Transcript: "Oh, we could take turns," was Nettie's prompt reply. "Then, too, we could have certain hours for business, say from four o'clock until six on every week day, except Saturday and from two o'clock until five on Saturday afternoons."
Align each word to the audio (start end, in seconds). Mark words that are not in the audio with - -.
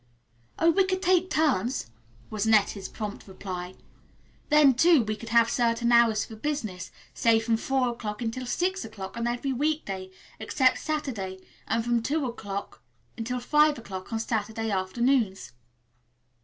"Oh, 0.57 0.71
we 0.71 0.83
could 0.83 1.03
take 1.03 1.29
turns," 1.29 1.91
was 2.31 2.47
Nettie's 2.47 2.89
prompt 2.89 3.27
reply. 3.27 3.75
"Then, 4.49 4.73
too, 4.73 5.03
we 5.03 5.15
could 5.15 5.29
have 5.29 5.47
certain 5.47 5.91
hours 5.91 6.25
for 6.25 6.35
business, 6.35 6.91
say 7.13 7.39
from 7.39 7.55
four 7.55 7.89
o'clock 7.89 8.19
until 8.19 8.47
six 8.47 8.83
on 8.83 9.27
every 9.27 9.53
week 9.53 9.85
day, 9.85 10.09
except 10.39 10.79
Saturday 10.79 11.37
and 11.67 11.85
from 11.85 12.01
two 12.01 12.25
o'clock 12.25 12.81
until 13.15 13.39
five 13.39 13.79
on 13.91 14.17
Saturday 14.19 14.71
afternoons." 14.71 15.51